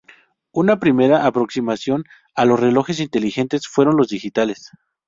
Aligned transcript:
Una 0.51 0.79
primera 0.79 1.27
aproximación 1.27 2.05
a 2.33 2.45
los 2.45 2.59
relojes 2.59 2.99
inteligentes 2.99 3.67
fueron 3.67 3.97
los 3.97 4.07
digitales. 4.07 4.71